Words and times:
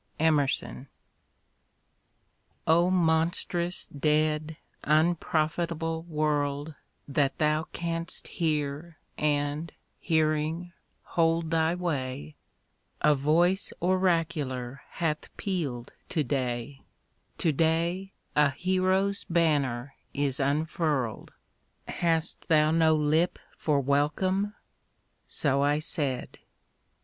EMERSON 0.19 0.87
O 2.65 2.89
monstrous 2.89 3.87
dead, 3.89 4.57
unprofitable 4.83 6.01
world 6.01 6.73
That 7.07 7.37
thou 7.37 7.65
canst 7.71 8.27
hear 8.27 8.97
and, 9.15 9.71
hearing, 9.99 10.73
hold 11.03 11.51
thy 11.51 11.75
way^ 11.75 12.33
A 13.01 13.13
voice 13.13 13.71
oracular 13.79 14.81
hath 14.93 15.29
peal'd 15.37 15.93
to 16.09 16.23
day; 16.23 16.81
To 17.37 17.51
day 17.51 18.11
a 18.35 18.49
hero's 18.49 19.23
banner 19.25 19.93
is 20.15 20.39
unfurl'd 20.39 21.29
I 21.87 21.91
Hast 21.91 22.47
thou 22.47 22.71
no 22.71 22.95
lip 22.95 23.37
for 23.55 23.79
welcome?— 23.79 24.55
So 25.27 25.61
I 25.61 25.77
said. 25.77 26.39